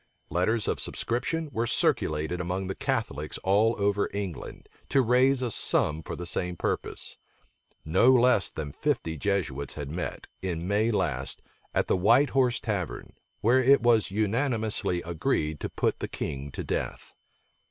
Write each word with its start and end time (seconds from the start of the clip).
Letters 0.31 0.67
of 0.67 0.79
subscription 0.79 1.47
were 1.51 1.67
circulated 1.67 2.41
among 2.41 2.65
the 2.65 2.73
Catholics 2.73 3.37
all 3.43 3.75
over 3.77 4.09
England, 4.15 4.67
to 4.89 5.03
raise 5.03 5.43
a 5.43 5.51
sum 5.51 6.01
for 6.01 6.15
the 6.15 6.25
same 6.25 6.55
purpose. 6.55 7.19
No 7.85 8.11
less 8.11 8.49
than 8.49 8.71
fifty 8.71 9.15
Jesuits 9.15 9.75
had 9.75 9.91
met, 9.91 10.25
in 10.41 10.67
May 10.67 10.89
last, 10.89 11.43
at 11.71 11.85
the 11.87 11.95
White 11.97 12.31
Horse 12.31 12.59
Tavern, 12.59 13.13
where 13.41 13.59
it 13.61 13.81
was 13.83 14.09
unanimously 14.09 15.03
agreed 15.03 15.59
to 15.59 15.69
put 15.69 15.99
the 15.99 16.07
king 16.07 16.49
to 16.53 16.63
death. 16.63 17.13